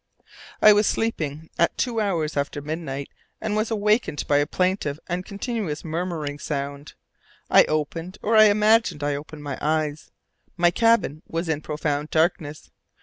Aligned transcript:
I 0.63 0.73
was 0.73 0.87
sleeping 0.87 1.51
at 1.59 1.77
two 1.77 1.99
hours 2.01 2.35
after 2.35 2.59
midnight 2.59 3.09
and 3.39 3.55
was 3.55 3.69
awakened 3.69 4.25
by 4.27 4.37
a 4.39 4.47
plaintive 4.47 4.99
and 5.07 5.23
continuous 5.23 5.85
murmuring 5.85 6.39
sound. 6.39 6.95
I 7.51 7.65
opened 7.65 8.17
or 8.23 8.35
I 8.35 8.45
imagined 8.45 9.03
I 9.03 9.13
opened 9.13 9.43
my 9.43 9.59
eyes. 9.61 10.09
My 10.57 10.71
cabin 10.71 11.21
was 11.27 11.47
in 11.47 11.61
profound 11.61 12.09
darkness. 12.09 12.71